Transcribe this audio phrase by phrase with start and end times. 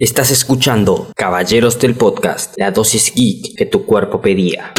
[0.00, 4.72] Estás escuchando Caballeros del Podcast, la dosis geek que tu cuerpo pedía.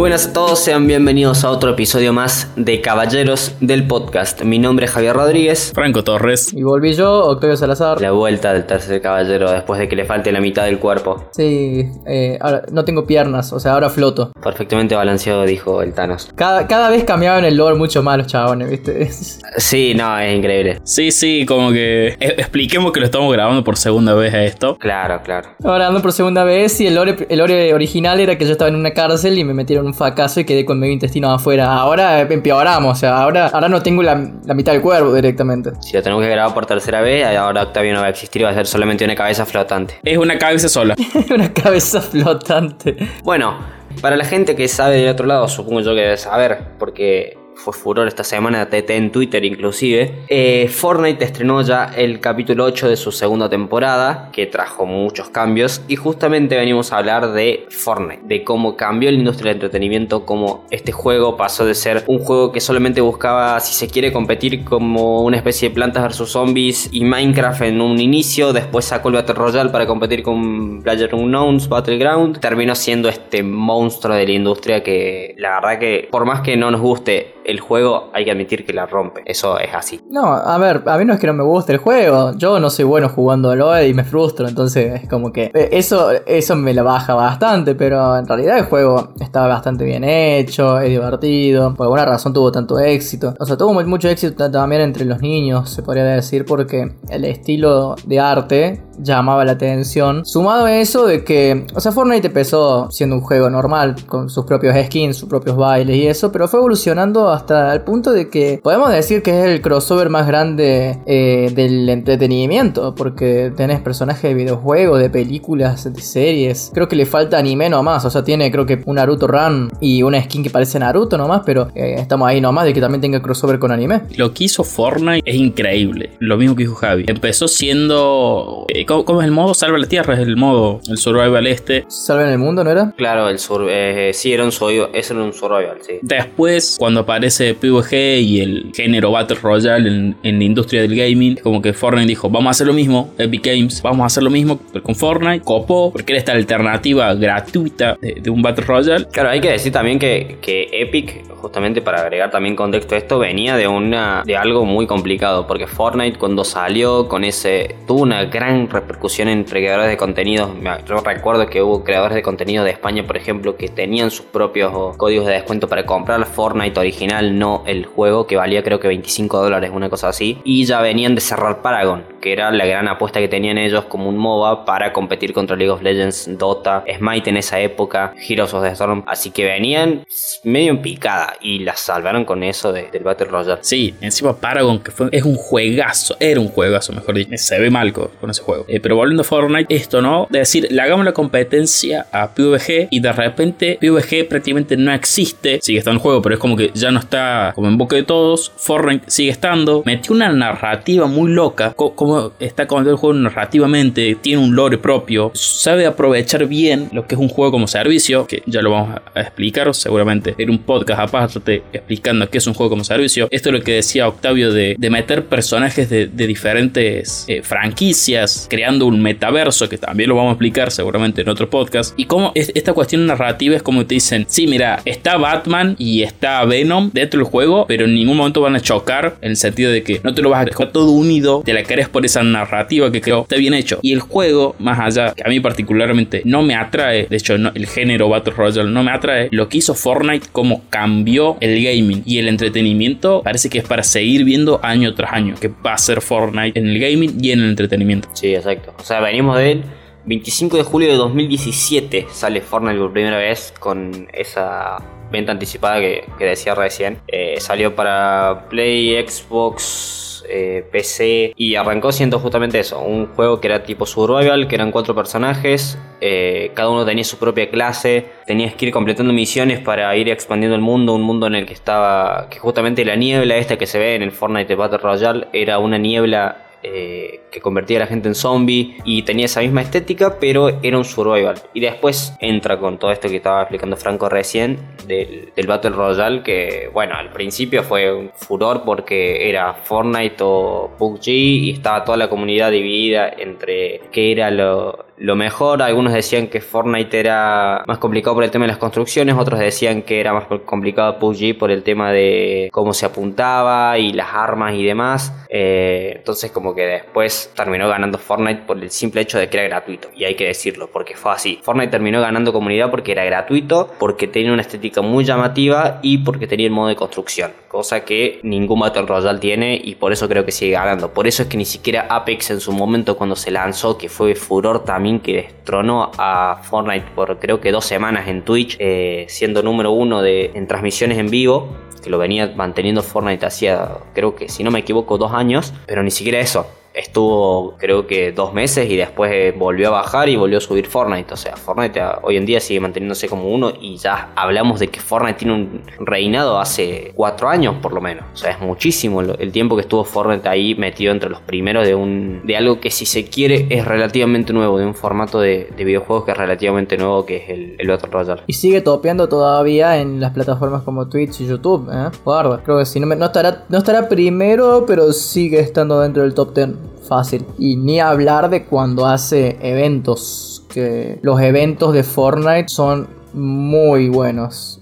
[0.00, 4.40] Muy buenas a todos, sean bienvenidos a otro episodio más de Caballeros del Podcast.
[4.40, 5.72] Mi nombre es Javier Rodríguez.
[5.74, 6.54] Franco Torres.
[6.54, 8.00] Y volví yo, Octavio Salazar.
[8.00, 11.28] La vuelta del tercer caballero después de que le falte la mitad del cuerpo.
[11.32, 14.32] Sí, eh, ahora no tengo piernas, o sea, ahora floto.
[14.42, 16.30] Perfectamente balanceado, dijo el Thanos.
[16.34, 19.10] Cada, cada vez cambiaban el lore mucho más los chabones, ¿viste?
[19.58, 20.78] Sí, no, es increíble.
[20.84, 24.78] Sí, sí, como que eh, expliquemos que lo estamos grabando por segunda vez a esto.
[24.78, 25.50] Claro, claro.
[25.62, 28.70] Ahora ando por segunda vez y el lore, el lore original era que yo estaba
[28.70, 31.74] en una cárcel y me metieron un fracaso y quedé con medio intestino afuera.
[31.76, 35.72] Ahora empeoramos, o sea, ahora, ahora no tengo la, la mitad del cuerpo directamente.
[35.80, 38.50] Si lo tenemos que grabar por tercera vez, ahora Octavio no va a existir, va
[38.50, 39.98] a ser solamente una cabeza flotante.
[40.02, 40.96] Es una cabeza sola.
[41.34, 42.96] una cabeza flotante.
[43.24, 43.58] Bueno,
[44.00, 47.74] para la gente que sabe del otro lado, supongo yo que debe saber, porque fue
[47.74, 50.24] furor esta semana, TT en Twitter inclusive.
[50.28, 55.82] eh, Fortnite estrenó ya el capítulo 8 de su segunda temporada, que trajo muchos cambios,
[55.86, 60.64] y justamente venimos a hablar de Fortnite, de cómo cambió la industria del entretenimiento, cómo
[60.70, 65.22] este juego pasó de ser un juego que solamente buscaba, si se quiere, competir como
[65.22, 69.34] una especie de plantas versus zombies y Minecraft en un inicio, después sacó el Battle
[69.34, 75.60] Royale para competir con PlayerUnknown's Battleground, terminó siendo este monstruo de la industria que la
[75.60, 78.86] verdad que por más que no nos guste el juego hay que admitir que la
[78.86, 79.22] rompe.
[79.26, 80.00] Eso es así.
[80.10, 82.32] No, a ver, a mí no es que no me guste el juego.
[82.36, 84.48] Yo no soy bueno jugando LOL y me frustro.
[84.48, 87.74] Entonces es como que eh, eso, eso me la baja bastante.
[87.74, 91.74] Pero en realidad el juego estaba bastante bien hecho, es divertido.
[91.74, 93.34] Por alguna razón tuvo tanto éxito.
[93.38, 97.96] O sea, tuvo mucho éxito también entre los niños, se podría decir, porque el estilo
[98.04, 100.24] de arte llamaba la atención.
[100.24, 104.44] Sumado a eso de que, o sea, Fortnite empezó siendo un juego normal, con sus
[104.44, 108.60] propios skins, sus propios bailes y eso, pero fue evolucionando hasta el punto de que
[108.62, 114.34] podemos decir que es el crossover más grande eh, del entretenimiento, porque tenés personajes de
[114.34, 116.70] videojuegos, de películas, de series.
[116.74, 120.02] Creo que le falta anime nomás, o sea, tiene creo que un Naruto Run y
[120.02, 123.22] una skin que parece Naruto nomás, pero eh, estamos ahí nomás de que también tenga
[123.22, 124.02] crossover con anime.
[124.16, 126.10] Lo que hizo Fortnite es increíble.
[126.18, 127.04] Lo mismo que dijo Javi.
[127.06, 128.66] Empezó siendo.
[128.68, 129.54] eh, ¿Cómo, cómo es el modo?
[129.54, 130.80] Salva la tierra, es el modo.
[130.88, 131.84] El survival este.
[131.86, 132.92] Salven el mundo, ¿no era?
[132.96, 136.00] Claro, el sur, eh, sí, era un survival, eso era un survival, sí.
[136.02, 141.36] Después, cuando aparece PvG y el género Battle Royale en, en la industria del gaming,
[141.36, 144.30] como que Fortnite dijo: Vamos a hacer lo mismo, Epic Games, vamos a hacer lo
[144.30, 145.44] mismo pero con Fortnite.
[145.44, 149.06] Copó, porque era esta alternativa gratuita de, de un Battle Royale.
[149.12, 153.20] Claro, hay que decir también que, que Epic, justamente para agregar también contexto a esto,
[153.20, 158.24] venía de una de algo muy complicado, porque Fortnite cuando salió con ese tuvo una
[158.24, 160.48] gran repercusión entre creadores de contenido.
[160.48, 164.26] Me- Yo recuerdo que hubo creadores de contenido de España, por ejemplo, que tenían sus
[164.26, 168.88] propios códigos de descuento para comprar Fortnite original, no el juego que valía creo que
[168.88, 172.88] 25 dólares, una cosa así, y ya venían de cerrar Paragon, que era la gran
[172.88, 177.30] apuesta que tenían ellos como un MOBA para competir contra League of Legends, Dota, Smite
[177.30, 180.04] en esa época, Heroes of the Storm, así que venían
[180.44, 183.58] medio en picada y la salvaron con eso de- del Battle Royale.
[183.62, 187.30] Sí, encima Paragon, que fue, es un juegazo, era un juegazo, mejor dicho.
[187.36, 188.59] Se ve mal con ese juego.
[188.68, 192.88] Eh, pero volviendo a Fortnite, esto no, de decir, le hagamos la competencia a PvG
[192.90, 195.58] y de repente PvG prácticamente no existe.
[195.62, 198.02] Sigue estando en juego, pero es como que ya no está como en boca de
[198.02, 198.52] todos.
[198.56, 199.82] Fortnite sigue estando.
[199.86, 204.78] Metió una narrativa muy loca, co- como está contando el juego narrativamente, tiene un lore
[204.78, 209.00] propio, sabe aprovechar bien lo que es un juego como servicio, que ya lo vamos
[209.14, 213.28] a explicar seguramente en un podcast aparte explicando qué es un juego como servicio.
[213.30, 218.46] Esto es lo que decía Octavio de, de meter personajes de, de diferentes eh, franquicias,
[218.50, 221.98] creando un metaverso, que también lo vamos a explicar seguramente en otro podcast.
[221.98, 226.02] Y cómo es- esta cuestión narrativa es como te dicen, sí, mira, está Batman y
[226.02, 229.70] está Venom dentro del juego, pero en ningún momento van a chocar en el sentido
[229.72, 232.22] de que no te lo vas a dejar todo unido, te la querés por esa
[232.22, 233.78] narrativa que creo está bien hecho.
[233.80, 237.66] Y el juego, más allá, que a mí particularmente no me atrae, de hecho el
[237.66, 242.18] género Battle Royale no me atrae, lo que hizo Fortnite, como cambió el gaming y
[242.18, 246.00] el entretenimiento, parece que es para seguir viendo año tras año, que va a ser
[246.00, 248.08] Fortnite en el gaming y en el entretenimiento.
[248.12, 248.74] Sí, exacto.
[248.78, 249.64] O sea, venimos del
[250.06, 254.78] 25 de julio de 2017 sale Fortnite por primera vez con esa
[255.10, 256.98] venta anticipada que, decía recién.
[257.08, 263.48] Eh, salió para Play, Xbox, eh, PC y arrancó siendo justamente eso, un juego que
[263.48, 268.54] era tipo survival, que eran cuatro personajes, eh, cada uno tenía su propia clase, tenías
[268.54, 272.28] que ir completando misiones para ir expandiendo el mundo, un mundo en el que estaba,
[272.30, 275.78] que justamente la niebla esta que se ve en el Fortnite Battle Royale era una
[275.78, 280.48] niebla eh, que convertía a la gente en zombie y tenía esa misma estética, pero
[280.62, 281.36] era un survival.
[281.54, 286.22] Y después entra con todo esto que estaba explicando Franco recién del, del Battle Royale,
[286.22, 291.96] que bueno, al principio fue un furor porque era Fortnite o PUBG y estaba toda
[291.96, 295.62] la comunidad dividida entre qué era lo, lo mejor.
[295.62, 299.82] Algunos decían que Fortnite era más complicado por el tema de las construcciones, otros decían
[299.82, 304.54] que era más complicado PUBG por el tema de cómo se apuntaba y las armas
[304.54, 305.12] y demás.
[305.28, 309.48] Eh, entonces como que después terminó ganando Fortnite por el simple hecho de que era
[309.48, 309.88] gratuito.
[309.96, 311.40] Y hay que decirlo, porque fue así.
[311.42, 316.26] Fortnite terminó ganando comunidad porque era gratuito, porque tenía una estética muy llamativa y porque
[316.26, 317.32] tenía el modo de construcción.
[317.48, 320.92] Cosa que ningún Battle Royale tiene y por eso creo que sigue ganando.
[320.92, 324.14] Por eso es que ni siquiera Apex en su momento cuando se lanzó, que fue
[324.14, 329.42] furor también que destronó a Fortnite por creo que dos semanas en Twitch, eh, siendo
[329.44, 331.48] número uno de, en transmisiones en vivo,
[331.82, 335.84] que lo venía manteniendo Fortnite hacía, creo que si no me equivoco, dos años, pero
[335.84, 340.16] ni siquiera eso estuvo creo que dos meses y después eh, volvió a bajar y
[340.16, 341.12] volvió a subir Fortnite.
[341.12, 344.68] O sea, Fortnite ah, hoy en día sigue manteniéndose como uno y ya hablamos de
[344.68, 348.04] que Fortnite tiene un reinado hace cuatro años por lo menos.
[348.12, 351.74] O sea, es muchísimo el, tiempo que estuvo Fortnite ahí metido entre los primeros de
[351.74, 356.06] un de algo que si se quiere es relativamente nuevo, de un formato de, videojuegos
[356.06, 358.22] que es relativamente nuevo que es el, el Battle Royale.
[358.26, 361.90] Y sigue topeando todavía en las plataformas como Twitch y YouTube, ¿eh?
[362.04, 366.14] Guarda, creo que si no, no, estará, no estará primero, pero sigue estando dentro del
[366.14, 366.59] top 10
[366.90, 367.24] fácil.
[367.38, 374.60] Y ni hablar de cuando hace eventos, que los eventos de Fortnite son muy buenos.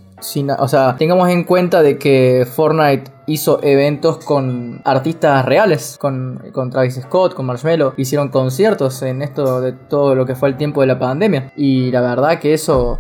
[0.59, 6.71] o sea, tengamos en cuenta de que Fortnite hizo eventos con artistas reales, con, con
[6.71, 10.83] Travis Scott, con Marshmello, hicieron conciertos en esto de todo lo que fue el tiempo
[10.83, 11.53] de la pandemia.
[11.57, 12.99] Y la verdad que eso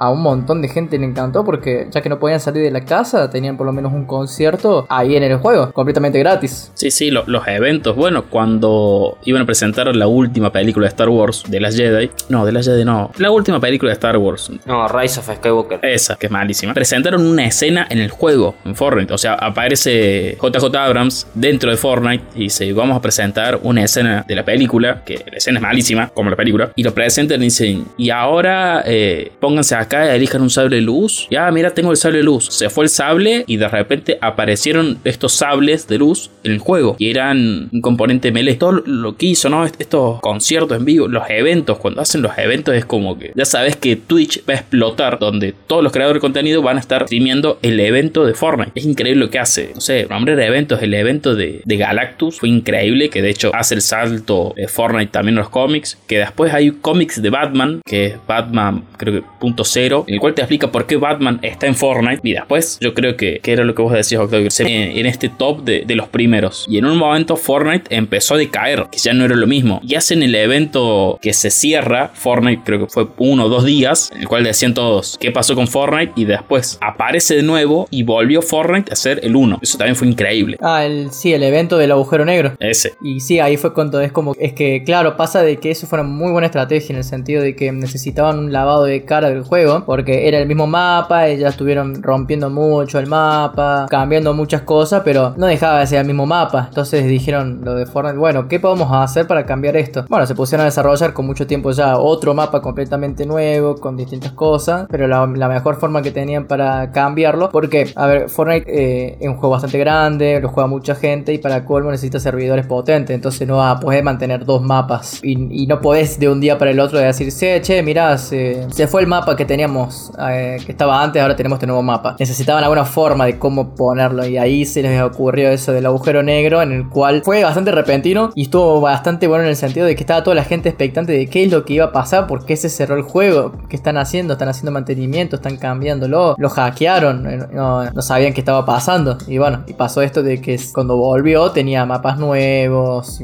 [0.00, 2.84] a un montón de gente le encantó porque ya que no podían salir de la
[2.86, 6.72] casa, tenían por lo menos un concierto ahí en el juego, completamente gratis.
[6.74, 7.94] Sí, sí, los eventos.
[7.94, 12.10] Bueno, cuando iban a presentar la última película de Star Wars, de las Jedi.
[12.30, 13.10] No, de las Jedi no.
[13.18, 14.50] La última película de Star Wars.
[14.64, 15.80] No, Rise of Skywalker.
[15.82, 16.72] Esa, que es malísima.
[16.72, 19.12] Presentaron una escena en el juego, en Fortnite.
[19.12, 24.24] O sea, aparece JJ Abrams dentro de Fortnite y dice, vamos a presentar una escena
[24.26, 26.72] de la película, que la escena es malísima, como la película.
[26.74, 30.82] Y lo presentan y dicen, y ahora eh, pónganse a acá elijan un sable de
[30.82, 31.26] luz.
[31.30, 32.46] Ya, mira, tengo el sable de luz.
[32.50, 36.94] Se fue el sable y de repente aparecieron estos sables de luz en el juego.
[36.98, 38.54] Y eran un componente melee.
[38.54, 39.64] Todo lo que hizo, ¿no?
[39.64, 43.76] Estos conciertos en vivo, los eventos, cuando hacen los eventos es como que ya sabes
[43.76, 47.58] que Twitch va a explotar donde todos los creadores de contenido van a estar streameando
[47.62, 48.72] el evento de Fortnite.
[48.74, 49.72] Es increíble lo que hace.
[49.74, 53.50] No sé, nombre de eventos, el evento de, de Galactus fue increíble, que de hecho
[53.54, 55.98] hace el salto de Fortnite también en los cómics.
[56.06, 60.34] Que después hay cómics de Batman, que es Batman, creo que punto en el cual
[60.34, 62.20] te explica por qué Batman está en Fortnite.
[62.22, 65.64] Y después, yo creo que, que era lo que vos decías, Octavio, en, este top
[65.64, 66.66] de, de, los primeros.
[66.68, 69.80] Y en un momento Fortnite empezó a decaer, que ya no era lo mismo.
[69.82, 74.10] Y hacen el evento que se cierra, Fortnite creo que fue uno o dos días,
[74.14, 76.12] en el cual decían todos qué pasó con Fortnite.
[76.16, 79.58] Y después aparece de nuevo y volvió Fortnite a ser el uno.
[79.62, 80.58] Eso también fue increíble.
[80.60, 82.54] Ah, el, sí, el evento del agujero negro.
[82.60, 82.94] Ese.
[83.02, 86.00] Y sí, ahí fue cuando es como, es que claro, pasa de que eso fue
[86.00, 89.42] una muy buena estrategia en el sentido de que necesitaban un lavado de cara del
[89.42, 95.02] juego porque era el mismo mapa, ya estuvieron rompiendo mucho el mapa, cambiando muchas cosas,
[95.04, 96.66] pero no dejaba de ser el mismo mapa.
[96.68, 100.04] Entonces dijeron lo de Fortnite, bueno, ¿qué podemos hacer para cambiar esto?
[100.08, 104.32] Bueno, se pusieron a desarrollar con mucho tiempo ya otro mapa completamente nuevo, con distintas
[104.32, 109.28] cosas, pero la, mejor forma que tenían para cambiarlo, porque, a ver, Fortnite eh, es
[109.28, 113.46] un juego bastante grande, lo juega mucha gente y para colmo necesita servidores potentes, entonces
[113.46, 116.80] no vas a poder mantener dos mapas y, no podés de un día para el
[116.80, 121.34] otro decir, che, mirá, se fue el mapa que teníamos eh, que estaba antes, ahora
[121.34, 122.14] tenemos este nuevo mapa.
[122.20, 126.62] Necesitaban alguna forma de cómo ponerlo y ahí se les ocurrió eso del agujero negro
[126.62, 130.04] en el cual fue bastante repentino y estuvo bastante bueno en el sentido de que
[130.04, 132.54] estaba toda la gente expectante de qué es lo que iba a pasar, por qué
[132.54, 137.38] se cerró el juego, qué están haciendo, están haciendo mantenimiento, están cambiándolo, lo hackearon, eh,
[137.52, 141.84] no, sabían qué estaba pasando y bueno, y pasó esto de que cuando volvió tenía
[141.86, 143.20] mapas nuevos,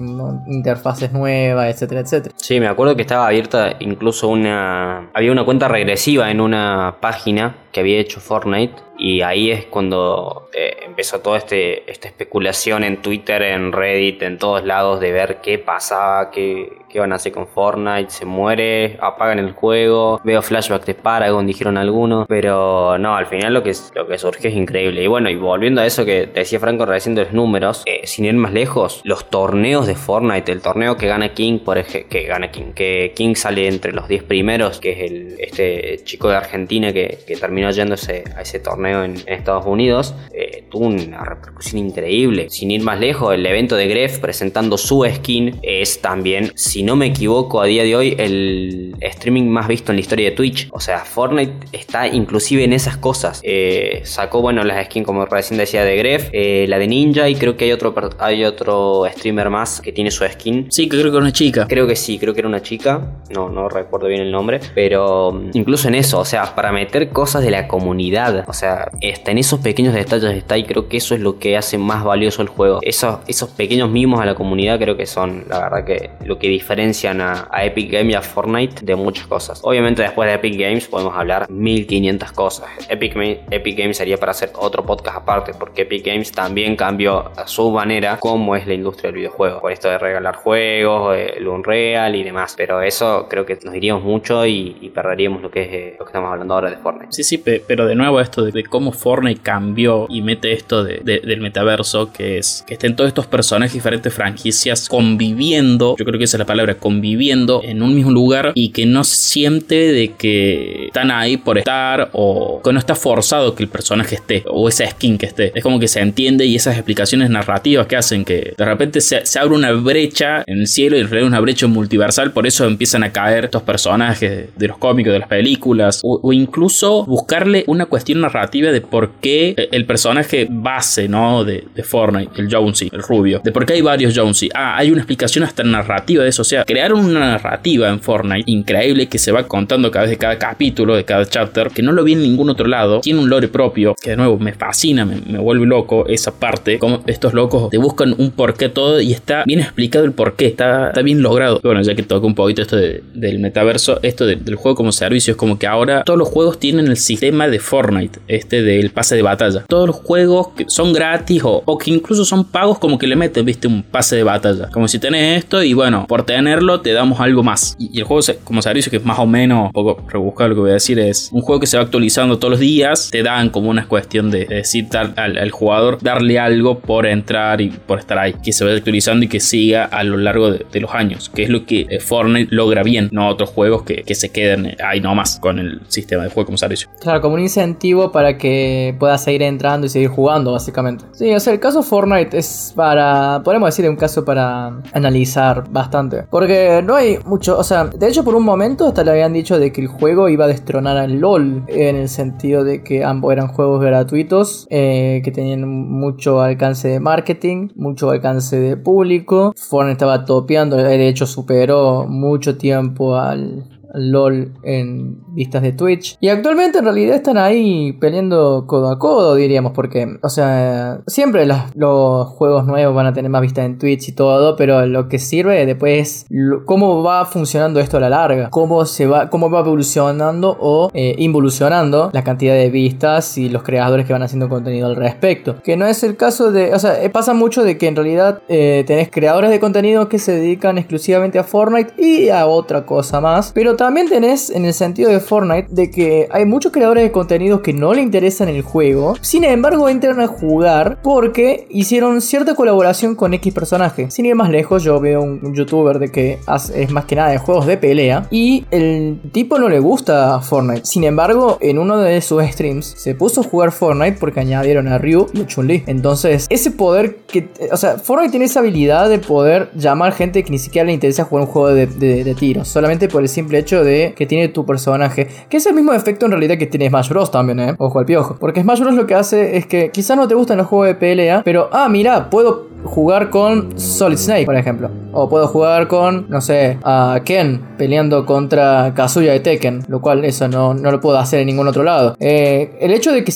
[0.49, 2.35] interfaces nuevas, etcétera, etcétera.
[2.37, 5.09] Sí, me acuerdo que estaba abierta incluso una...
[5.15, 10.49] había una cuenta regresiva en una página que había hecho Fortnite y ahí es cuando
[10.55, 15.41] eh, empezó toda este, esta especulación en Twitter, en Reddit, en todos lados de ver
[15.43, 20.87] qué pasaba, qué, van a hacer con Fortnite, se muere, apagan el juego, veo flashbacks
[20.87, 25.03] de Paragon, dijeron algunos, pero no, al final lo que, lo que surgió es increíble.
[25.03, 28.25] Y bueno, y volviendo a eso que decía Franco recién de los números, eh, sin
[28.25, 32.25] ir más lejos, los torneos de Fortnite, el torneo que gana King, por ejemplo, que
[32.25, 36.37] gana King, que King sale entre los 10 primeros, que es el, este chico de
[36.37, 42.49] Argentina que, terminó yéndose a ese torneo en, Estados Unidos, eh, tuvo una repercusión increíble.
[42.49, 46.95] Sin ir más lejos, el evento de Gref presentando su skin es también, si no
[46.95, 50.69] me equivoco, a día de hoy el streaming más visto en la historia de Twitch.
[50.71, 53.41] O sea, Fortnite está inclusive en esas cosas.
[53.43, 57.35] Eh, sacó, bueno, las skins como recién decía de Gref, eh, la de Ninja y
[57.35, 60.69] creo que hay otro, hay otro streamer más que tiene su skin.
[60.71, 61.67] Sí, que creo que era una chica.
[61.67, 63.21] Creo que sí, creo que era una chica.
[63.31, 64.61] No, no recuerdo bien el nombre.
[64.73, 68.45] Pero mm, incluso en eso, o sea, para meter cosas de la comunidad.
[68.47, 71.57] O sea, está en esos pequeños detalles está y creo que eso es lo que
[71.57, 72.79] hace más valioso el juego.
[72.83, 76.49] Esos, esos pequeños mimos a la comunidad creo que son, la verdad, que lo que
[76.77, 79.61] diferencian a, Epic Games y a Fortnite de muchas cosas.
[79.63, 82.69] Obviamente después de Epic Games podemos hablar 1500 cosas.
[82.91, 83.17] Epic,
[83.51, 87.71] Epic Games sería para hacer otro podcast aparte, porque Epic Games también cambió a su
[87.71, 89.61] manera cómo es la industria del videojuego.
[89.61, 92.55] Por esto de regalar juegos, el Unreal y demás.
[92.57, 96.11] Pero eso creo que nos diríamos mucho y, perderíamos lo que es eh, lo que
[96.11, 97.13] estamos hablando ahora de Fortnite.
[97.13, 102.13] Sí, sí, pero de nuevo esto de, cómo Fortnite cambió y mete esto del metaverso,
[102.13, 106.41] que es que estén todos estos personajes diferentes franquicias conviviendo, yo creo que esa es
[106.41, 111.11] la palabra, conviviendo en un mismo lugar y que no se siente de que están
[111.11, 115.19] ahí por estar o que no está forzado que el personaje esté o esa skin
[115.19, 115.53] que esté.
[115.55, 119.23] Es como que se entiende y esas explicaciones narrativas que hacen que de repente se,
[119.39, 123.03] abre una brecha en el cielo y en realidad una brecha multiversal, por eso empiezan
[123.03, 128.21] a caer estos personajes de los cómicos, de las películas o incluso buscarle una cuestión
[128.21, 131.45] narrativa de por qué el personaje base, ¿no?
[131.45, 134.49] De, de Fortnite, el Jonesy, el rubio, de por qué hay varios Jonesy.
[134.55, 139.09] Ah, hay una explicación hasta narrativa de eso, sea, crearon una narrativa en Fortnite increíble
[139.09, 142.05] que se va contando cada vez de cada capítulo, de cada chapter, que no lo
[142.05, 145.39] vi en ningún otro lado, tiene un lore propio, que de nuevo me fascina, me,
[145.39, 149.61] vuelve loco esa parte, como estos locos te buscan un porqué todo y está bien
[149.61, 151.61] explicado el porqué, está, bien logrado.
[151.63, 155.37] Bueno, ya que toco un poquito esto del metaverso, esto del juego como servicio, es
[155.37, 159.23] como que ahora todos los juegos tienen el sistema de Fortnite, este del pase de
[159.23, 159.65] batalla.
[159.69, 163.45] Todos los juegos que son gratis o, que incluso son pagos como que le meten,
[163.45, 164.69] viste, un pase de batalla.
[164.73, 167.77] Como si tenés esto y bueno, por tenerlo te damos algo más.
[167.79, 170.61] Y, el juego como servicio que es más o menos, un poco rebuscado lo que
[170.61, 173.49] voy a decir, es un juego que se va actualizando todos los días, te dan
[173.49, 178.35] como una cuestión de, decir al, jugador, darle algo por entrar y por estar ahí,
[178.35, 181.49] que se vaya actualizando y que siga a lo largo de, los años, que es
[181.49, 185.39] lo que eh, Fortnite logra bien, no otros juegos que, que se queden ahí nomás
[185.41, 186.91] con el sistema de juego como servicio.
[187.01, 191.07] Claro, como un incentivo para que pueda seguir entrando y seguir jugando, básicamente.
[191.13, 196.26] Sí, o sea, el caso Fortnite es para, podemos decir, un caso para analizar bastante.
[196.31, 199.59] Porque no hay mucho, o sea, de hecho por un momento hasta le habían dicho
[199.59, 203.33] de que el juego iba a destronar al LOL, en el sentido de que ambos
[203.33, 209.53] eran juegos gratuitos, eh, que tenían mucho alcance de marketing, mucho alcance de público.
[209.57, 216.17] Fortnite estaba topeando, de hecho superó mucho tiempo al, LOL en vistas de Twitch.
[216.21, 221.47] Y actualmente en realidad están ahí peleando codo a codo, diríamos, porque, o sea, siempre
[221.47, 225.19] los, juegos nuevos van a tener más vistas en Twitch y todo, pero lo que
[225.19, 226.27] sirve después es
[226.65, 231.15] cómo va funcionando esto a la larga, cómo se va, cómo va evolucionando o eh,
[231.19, 235.57] involucionando la cantidad de vistas y los creadores que van haciendo contenido al respecto.
[235.63, 238.43] Que no es el caso de, o sea, eh, pasa mucho de que en realidad
[238.49, 243.21] eh, tenés creadores de contenido que se dedican exclusivamente a Fortnite y a otra cosa
[243.21, 247.05] más, pero también también tenés en el sentido de Fortnite de que hay muchos creadores
[247.05, 252.21] de contenidos que no le interesan el juego, sin embargo entran a jugar porque hicieron
[252.21, 254.11] cierta colaboración con X personaje.
[254.11, 256.41] Sin ir más lejos, yo veo un youtuber de que
[256.75, 260.85] es más que nada de juegos de pelea y el tipo no le gusta Fortnite.
[260.85, 264.99] Sin embargo, en uno de sus streams se puso a jugar Fortnite porque añadieron a
[264.99, 265.85] Ryu y a Chun-Li.
[265.87, 270.51] Entonces, ese poder que, o sea, Fortnite tiene esa habilidad de poder llamar gente que
[270.51, 273.76] ni siquiera le interesa jugar un juego de, de tiros, solamente por el simple hecho
[273.85, 275.29] de que tiene tu personaje.
[275.49, 277.31] Que es el mismo efecto en realidad que tiene Smash Bros.
[277.31, 277.75] también, ¿eh?
[277.79, 278.37] Ojo al piojo.
[278.39, 278.95] Porque Smash Bros.
[278.95, 281.89] lo que hace es que quizás no te gustan los juegos de pelea, pero ah,
[281.89, 284.91] mira, puedo jugar con Solid Snake, por ejemplo.
[285.13, 289.85] O puedo jugar con, no sé, a Ken peleando contra Kazuya de Tekken.
[289.89, 292.17] Lo cual eso no, no lo puedo hacer en ningún otro lado.
[292.21, 293.33] Eh, el hecho de que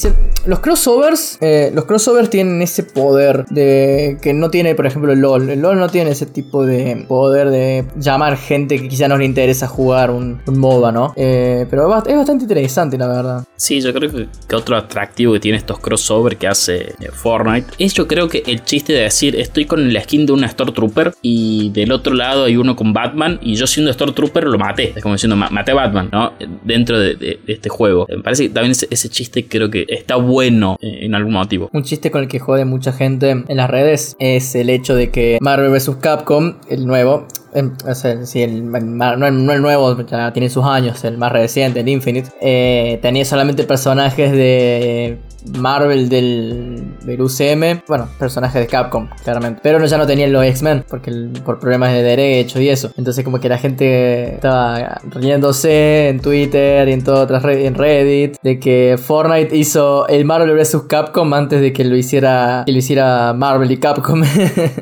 [0.46, 5.20] los crossovers, eh, los crossovers tienen ese poder de que no tiene, por ejemplo, el
[5.20, 5.50] LOL.
[5.50, 9.24] El LOL no tiene ese tipo de poder de llamar gente que quizá no le
[9.24, 11.12] interesa jugar un, un ¿no?
[11.16, 13.44] Eh, pero es bastante interesante, la verdad.
[13.56, 17.94] Sí, yo creo que, que otro atractivo que tiene estos crossovers que hace Fortnite es
[17.94, 21.70] yo creo que el chiste de decir estoy con la skin de una Stormtrooper y
[21.70, 24.92] del otro lado hay uno con Batman y yo siendo Stormtrooper lo maté.
[24.96, 26.32] Es como diciendo, maté a Batman, ¿no?
[26.64, 28.06] Dentro de, este juego.
[28.08, 31.68] Me parece que también ese, chiste creo que está bueno en algún motivo.
[31.72, 35.10] Un chiste con el que jode mucha gente en las redes es el hecho de
[35.10, 35.96] que Marvel vs.
[36.00, 41.32] Capcom, el nuevo, Em, o el, no, el nuevo, ya tiene sus años, el más
[41.32, 45.18] reciente, el Infinite, eh, tenía solamente personajes de
[45.58, 49.60] Marvel del, del UCM, bueno, personajes de Capcom, claramente.
[49.62, 52.90] Pero no, ya no tenían los X-Men, porque el- por problemas de derechos y eso.
[52.96, 57.74] Entonces como que la gente estaba riéndose en Twitter y en todas otras redes, en
[57.74, 60.82] Reddit, de que Fortnite hizo el Marvel vs.
[60.88, 64.22] Capcom antes de que lo hiciera, que lo hiciera Marvel y Capcom.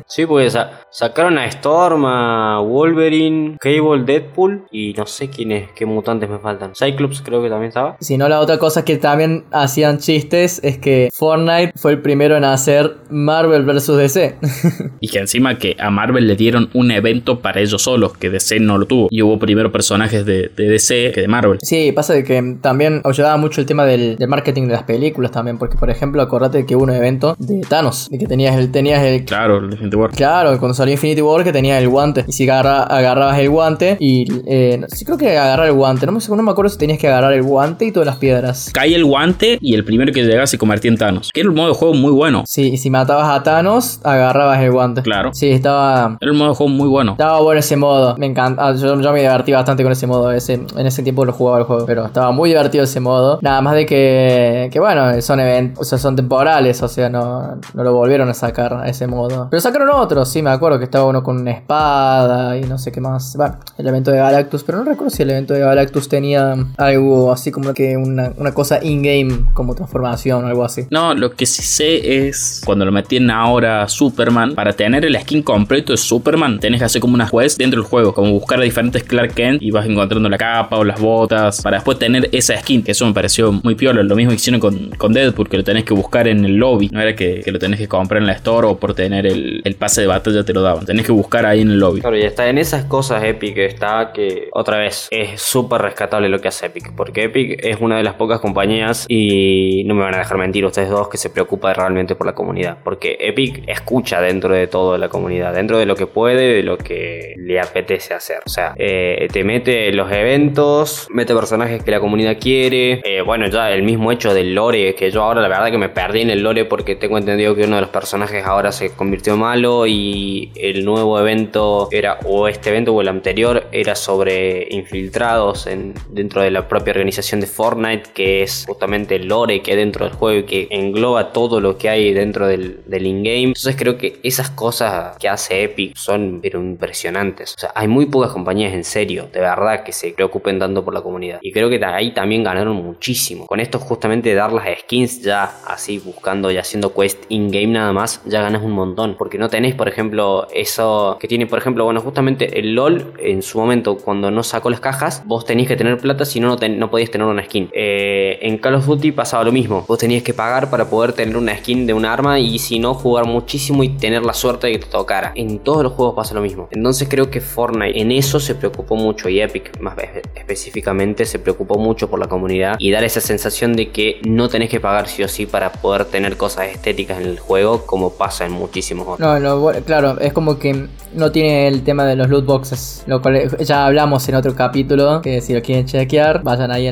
[0.07, 5.85] Sí, pues sa- sacaron a Storm, a Wolverine, Cable, Deadpool y no sé quiénes, qué
[5.85, 6.73] mutantes me faltan.
[6.75, 7.95] Cyclops creo que también estaba.
[7.99, 12.35] Si no, la otra cosa que también hacían chistes es que Fortnite fue el primero
[12.35, 13.87] en hacer Marvel vs.
[13.97, 14.35] DC.
[15.01, 18.59] Y que encima que a Marvel le dieron un evento para ellos solos, que DC
[18.59, 19.07] no lo tuvo.
[19.11, 21.59] Y hubo primero personajes de, de DC que de Marvel.
[21.61, 25.31] Sí, pasa de que también ayudaba mucho el tema del, del marketing de las películas
[25.31, 28.71] también, porque por ejemplo, acordate que hubo un evento de Thanos, de que tenías el,
[28.71, 30.11] tenías el Claro, el Infinity War.
[30.11, 32.25] Claro, cuando salió Infinity War que tenía el guante.
[32.27, 34.25] Y si agarra- agarrabas el guante y...
[34.47, 36.05] Eh, sí creo que agarrar el guante.
[36.05, 38.69] No me, no me acuerdo si tenías que agarrar el guante y todas las piedras.
[38.73, 41.31] Cae el guante y el primero que se convertía en Thanos.
[41.33, 42.43] Que era un modo de juego muy bueno.
[42.45, 45.01] Sí, y si matabas a Thanos, agarrabas el guante.
[45.01, 45.31] Claro.
[45.33, 46.17] Sí, estaba...
[46.19, 47.11] Era un modo de juego muy bueno.
[47.13, 48.67] Estaba bueno ese modo, me encanta.
[48.67, 50.31] ah, Yo, yo me divertí bastante con ese modo.
[50.31, 53.39] Ese, en ese tiempo lo jugaba el juego, pero estaba muy divertido ese modo.
[53.41, 57.55] Nada más de que, que bueno, son eventos, o sea, son temporales, o sea, no,
[57.73, 59.47] no lo volvieron a sacar a ese modo.
[59.49, 62.91] Pero sacaron otro, sí, me acuerdo que estaba uno con una espada y no sé
[62.91, 63.35] qué más.
[63.35, 67.31] Bueno, el evento de Galactus, pero no recuerdo si el evento de Galactus tenía algo
[67.31, 70.83] así como que una, una cosa in-game, como transformación o algo así.
[70.89, 75.19] No, lo que sí sé es cuando lo metían ahora a Superman, para tener el
[75.19, 78.59] skin completo de Superman, tenés que hacer como una quest dentro del juego, como buscar
[78.59, 82.29] a diferentes Clark Kent y vas encontrando la capa o las botas para después tener
[82.31, 84.03] esa skin, que eso me pareció muy piola.
[84.03, 86.89] Lo mismo que hicieron con, con Deadpool, que lo tenés que buscar en el lobby,
[86.89, 89.61] no era que, que lo tenés que comprar en la store o por tener el,
[89.63, 92.01] el pase de batalla te lo daban, tenés que buscar ahí en el lobby.
[92.01, 96.39] Claro, y está en esas cosas Epic está que otra vez es súper rescatable lo
[96.39, 100.15] que hace Epic, porque Epic es una de las pocas compañías y no me van
[100.15, 104.21] a dejar mentir ustedes dos que se preocupa realmente por la comunidad, porque Epic escucha
[104.21, 108.13] dentro de todo la comunidad, dentro de lo que puede, de lo que le apetece
[108.13, 113.21] hacer, o sea, eh, te mete los eventos, mete personajes que la comunidad quiere, eh,
[113.21, 116.21] bueno ya el mismo hecho del lore, que yo ahora la verdad que me perdí
[116.21, 119.87] en el lore porque tengo entendido que uno de los personajes ahora se convirtió malo
[119.87, 125.93] y el nuevo evento era o este evento o el anterior era sobre infiltrados en,
[126.09, 130.08] dentro de la propia organización de Fortnite que es justamente el lore que hay dentro
[130.09, 133.43] del juego y que engloba todo lo que hay dentro del, del in-game.
[133.47, 137.53] Entonces creo que esas cosas que hace Epic son pero impresionantes.
[137.55, 140.93] O sea hay muy pocas compañías en serio de verdad que se preocupen tanto por
[140.93, 141.39] la comunidad.
[141.41, 143.45] Y creo que ahí también ganaron muchísimo.
[143.47, 148.21] Con esto justamente dar las skins ya así buscando y haciendo quest in-game nada más
[148.25, 149.15] ya ganas un montón.
[149.17, 153.41] Porque no tenés por ejemplo eso que tiene por ejemplo bueno justamente el LOL en
[153.41, 156.57] su momento cuando no sacó las cajas vos tenías que tener plata si no no,
[156.57, 157.69] ten- no podías tener una skin.
[157.73, 161.55] Eh, en Call of Duty pasaba lo mismo tenías que pagar para poder tener una
[161.57, 164.79] skin de un arma y si no jugar muchísimo y tener la suerte de que
[164.79, 165.33] te tocara.
[165.35, 166.67] En todos los juegos pasa lo mismo.
[166.71, 171.37] Entonces creo que Fortnite en eso se preocupó mucho y Epic más espe- específicamente se
[171.39, 175.07] preocupó mucho por la comunidad y dar esa sensación de que no tenés que pagar
[175.07, 179.07] sí o sí para poder tener cosas estéticas en el juego como pasa en muchísimos
[179.07, 179.19] otros.
[179.19, 183.21] No, no, claro, es como que no tiene el tema de los loot boxes, lo
[183.21, 186.87] cual ya hablamos en otro capítulo, que si lo quieren chequear, vayan ahí,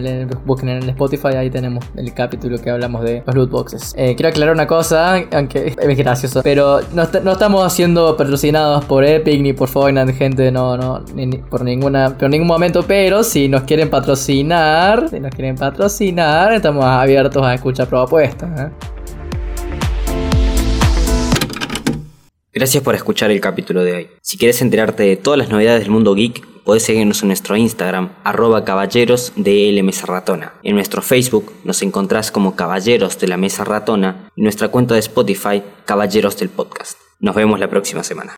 [0.45, 3.93] busquen en el Spotify, ahí tenemos el capítulo que hablamos de los loot boxes.
[3.97, 8.85] Eh, quiero aclarar una cosa, aunque es gracioso, pero no, est- no estamos siendo patrocinados
[8.85, 13.23] por Epic ni por Fortnite, gente, no, no, ni por ninguna, por ningún momento, pero
[13.23, 18.59] si nos quieren patrocinar, si nos quieren patrocinar, estamos abiertos a escuchar propuestas.
[18.59, 18.69] ¿eh?
[22.53, 24.07] Gracias por escuchar el capítulo de hoy.
[24.21, 28.09] Si quieres enterarte de todas las novedades del mundo geek, podés seguirnos en nuestro Instagram,
[28.25, 30.51] arroba caballeros de L Mesa Ratona.
[30.63, 34.99] En nuestro Facebook nos encontrás como Caballeros de la Mesa Ratona y nuestra cuenta de
[34.99, 36.99] Spotify, Caballeros del Podcast.
[37.21, 38.33] Nos vemos la próxima semana.